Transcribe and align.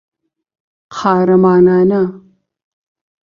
قارەمانە. 0.95 2.01